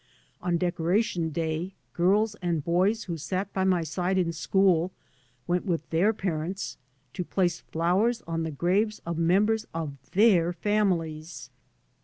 [0.41, 4.91] On Decoration Day g^rls and boys who sat by my side in school
[5.45, 6.79] went with their parents
[7.13, 11.51] to place flowers on the graves of members of their families.